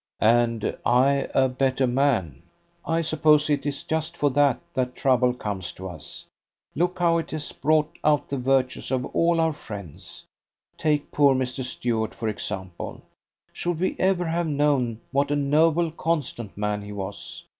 "And 0.19 0.75
I 0.83 1.29
a 1.35 1.47
better 1.47 1.85
man. 1.85 2.41
I 2.83 3.03
suppose 3.03 3.51
it 3.51 3.67
is 3.67 3.83
just 3.83 4.17
for 4.17 4.31
that 4.31 4.59
that 4.73 4.95
trouble 4.95 5.31
comes 5.31 5.71
to 5.73 5.87
us. 5.87 6.25
Look 6.73 6.97
how 6.97 7.19
it 7.19 7.29
has 7.29 7.51
brought 7.51 7.95
out 8.03 8.27
the 8.27 8.37
virtues 8.39 8.89
of 8.89 9.05
all 9.13 9.39
our 9.39 9.53
friends. 9.53 10.25
Take 10.75 11.11
poor 11.11 11.35
Mr. 11.35 11.63
Stuart, 11.63 12.15
for 12.15 12.29
example. 12.29 13.03
Should 13.53 13.79
we 13.79 13.95
ever 13.99 14.25
have 14.25 14.47
known 14.47 15.01
what 15.11 15.29
a 15.29 15.35
noble, 15.35 15.91
constant 15.91 16.57
man 16.57 16.81
he 16.81 16.91
was? 16.93 17.43